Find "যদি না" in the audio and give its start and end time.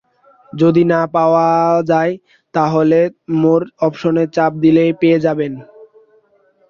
0.53-1.01